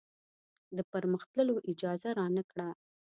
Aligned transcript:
د 0.75 0.77
پر 0.91 1.03
مخ 1.11 1.23
تللو 1.31 1.55
اجازه 1.71 2.09
رانه 2.19 2.43
کړه. 2.51 2.67